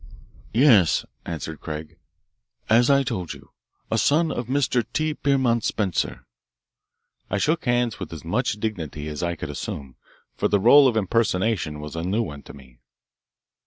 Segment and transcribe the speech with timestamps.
[0.55, 1.99] "Yes," answered Craig,
[2.71, 3.51] "as I told you,
[3.91, 4.83] a son of Mr.
[4.93, 5.13] T.
[5.13, 6.25] Pierpont Spencer."
[7.29, 9.97] I shook hands with as much dignity as I could assume,
[10.35, 12.79] for the role of impersonation was a new one to me.